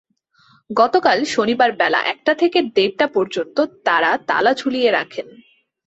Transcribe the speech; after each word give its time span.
গতকাল 0.69 1.17
শনিবার 1.25 1.69
বেলা 1.71 1.99
একটা 2.13 2.33
থেকে 2.33 2.59
দেড়টা 2.75 3.05
পর্যন্ত 3.07 3.57
তাঁরা 3.85 4.11
তালা 4.27 4.51
ঝুলিয়ে 4.53 4.89
রাখেন। 4.91 5.27